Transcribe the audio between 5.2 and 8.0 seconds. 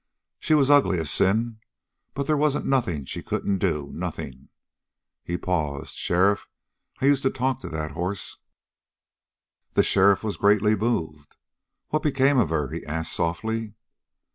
He paused. "Sheriff, I used to talk to that